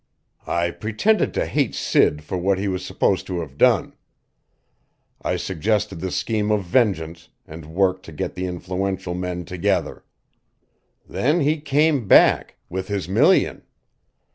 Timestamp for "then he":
11.07-11.61